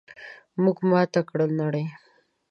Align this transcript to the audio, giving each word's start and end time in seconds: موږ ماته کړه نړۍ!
موږ 0.63 0.77
ماته 0.89 1.21
کړه 1.29 1.45
نړۍ! 1.61 1.85